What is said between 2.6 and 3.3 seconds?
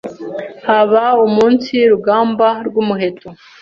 rw’umuheto,